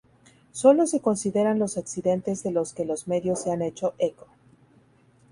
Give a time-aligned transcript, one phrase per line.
[0.51, 4.25] Solo se consideran los accidentes de los que los medios se han hecho eco.